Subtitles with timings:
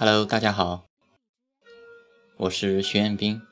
[0.00, 0.86] Hello，大家好，
[2.38, 3.42] 我是徐彦斌。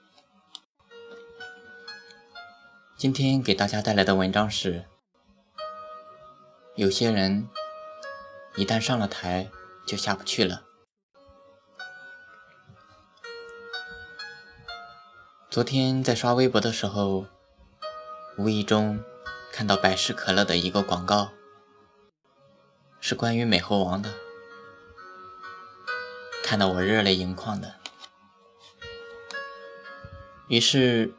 [2.97, 4.87] 今天给大家带来的文章是：
[6.75, 7.51] 有些人
[8.57, 9.51] 一旦上了台
[9.87, 10.65] 就下不去了。
[15.51, 17.27] 昨天在刷微博的时候，
[18.39, 19.05] 无意中
[19.53, 21.33] 看到百事可乐的一个广告，
[23.01, 24.11] 是关于美猴王的。
[26.49, 27.75] 看得我热泪盈眶的，
[30.49, 31.13] 于是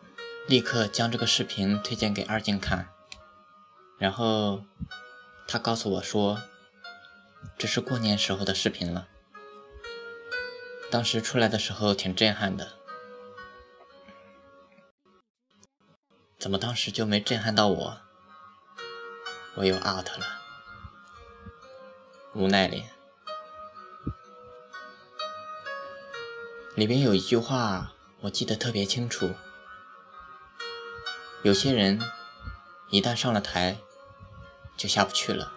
[0.48, 2.90] 立刻将这个视频推荐给二静看，
[4.00, 4.64] 然后
[5.48, 6.42] 他告诉我说，
[7.60, 9.08] 这是过年时候的视频了。
[10.90, 12.72] 当时出来的时候挺震撼的，
[16.40, 18.02] 怎么当时就没震撼到我？
[19.54, 20.42] 我又 out 了，
[22.34, 22.99] 无奈脸。
[26.80, 27.92] 里边有一句话，
[28.22, 29.36] 我记得特别清楚。
[31.44, 32.02] 有些人
[32.90, 33.80] 一旦上了台，
[34.78, 35.52] 就下不去了。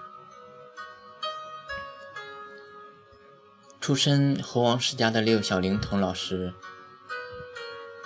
[3.81, 6.55] 出身猴王世家的六小龄童老师，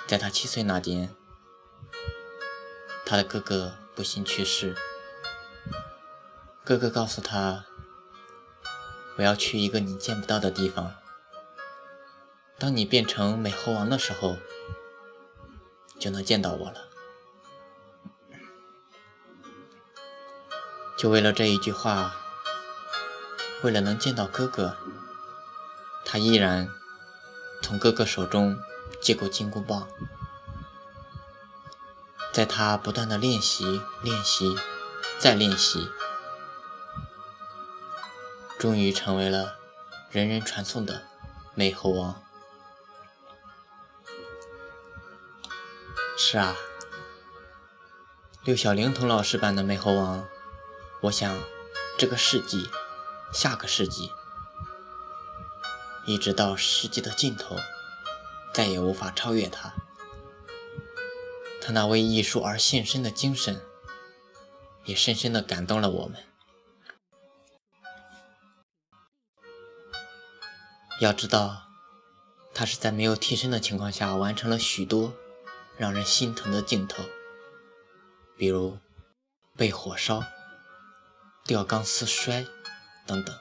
[0.06, 1.14] 在他七岁那年，
[3.06, 4.76] 他的哥哥不幸去世。
[6.62, 7.64] 哥哥告诉他
[9.16, 10.94] ：“我要去一个你见不到的地方。”
[12.58, 14.38] 当你变成美猴王的时候，
[15.98, 16.88] 就能见到我了。
[20.98, 22.16] 就为了这一句话，
[23.62, 24.76] 为了能见到哥哥，
[26.04, 26.70] 他依然
[27.62, 28.58] 从哥哥手中
[29.02, 29.86] 接过金箍棒。
[32.32, 34.56] 在他不断的练习、练习、
[35.18, 35.90] 再练习，
[38.58, 39.58] 终于成为了
[40.10, 41.02] 人人传颂的
[41.54, 42.22] 美猴王。
[46.28, 46.56] 是啊，
[48.42, 50.26] 六小龄童老师版的美猴王，
[51.02, 51.40] 我想
[51.96, 52.68] 这个世纪、
[53.32, 54.10] 下个世纪，
[56.04, 57.54] 一直到世纪的尽头，
[58.52, 59.72] 再也无法超越他。
[61.60, 63.64] 他那为艺术而献身的精神，
[64.84, 66.24] 也深深的感动了我们。
[70.98, 71.68] 要知道，
[72.52, 75.14] 他是在没有替身的情况下完成了许多。
[75.76, 77.02] 让人心疼的镜头，
[78.36, 78.78] 比如
[79.56, 80.22] 被火烧、
[81.44, 82.46] 吊钢丝摔
[83.06, 83.38] 等等。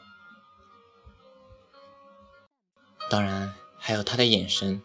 [3.10, 4.82] 当然，还有他的眼神。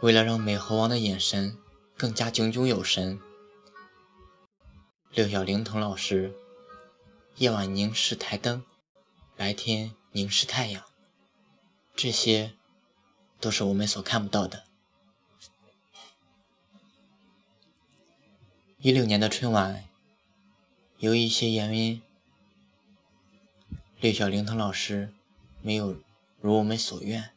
[0.00, 1.56] 为了让美猴王的眼神
[1.96, 3.18] 更加炯炯有神，
[5.12, 6.34] 六小龄童老师
[7.36, 8.62] 夜晚凝视台灯，
[9.34, 10.84] 白天凝视太阳，
[11.96, 12.52] 这些
[13.40, 14.64] 都是我们所看不到的。
[18.84, 19.82] 一六年的春晚，
[20.98, 22.02] 由于一些原因，
[23.98, 25.10] 六小龄童老师
[25.62, 25.96] 没有
[26.38, 27.30] 如我们所愿，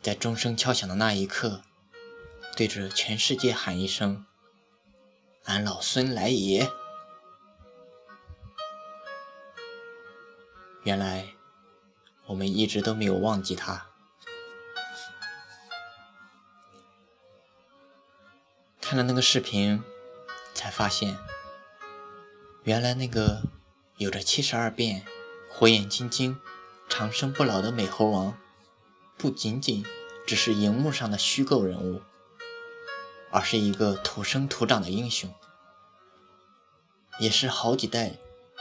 [0.00, 1.62] 在钟声敲响的那一刻，
[2.56, 4.24] 对着全世界喊一声
[5.46, 6.70] ：“俺老孙来也！”
[10.84, 11.26] 原来，
[12.26, 13.88] 我们一直都没有忘记他。
[18.80, 19.82] 看了那个视频。
[20.54, 21.16] 才发现，
[22.64, 23.42] 原来那个
[23.96, 25.04] 有着七十二变、
[25.50, 26.40] 火眼金睛、
[26.88, 28.38] 长生不老的美猴王，
[29.16, 29.84] 不仅仅
[30.26, 32.02] 只是荧幕上的虚构人物，
[33.30, 35.32] 而是一个土生土长的英雄，
[37.18, 38.12] 也是好几代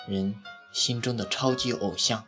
[0.08, 0.42] 人
[0.72, 2.26] 心中的超级偶像。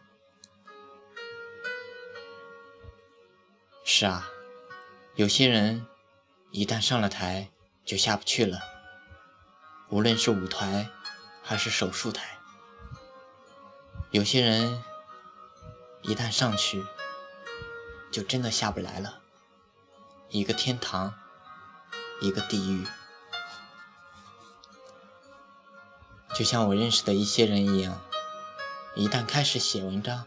[3.85, 4.29] 是啊，
[5.15, 5.85] 有些人
[6.51, 7.49] 一旦上了台，
[7.85, 8.72] 就下不去了。
[9.93, 10.89] 无论是舞台
[11.43, 12.39] 还是手术台，
[14.09, 14.83] 有些人
[16.01, 16.83] 一旦上去，
[18.11, 19.19] 就真的下不来了。
[20.29, 21.13] 一个天堂，
[22.21, 22.87] 一个地狱。
[26.33, 28.01] 就像我认识的一些人一样，
[28.95, 30.25] 一旦开始写文章，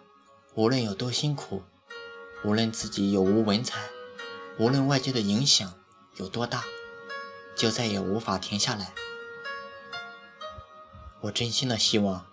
[0.55, 1.64] 无论有多辛苦，
[2.44, 3.81] 无论自己有无文采，
[4.61, 5.75] 无论外界的影响
[6.19, 6.62] 有多大，
[7.56, 8.94] 就再也无法停下来。
[11.26, 12.25] 我真心的希望，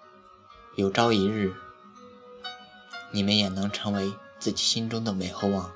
[0.76, 1.56] 有朝一日，
[3.12, 5.72] 你们也能成为自己心中的美猴王。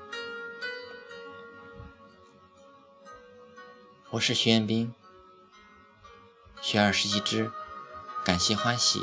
[4.10, 4.94] 我是徐彦斌，
[6.60, 7.50] 学而时习之，
[8.24, 9.02] 感谢欢喜。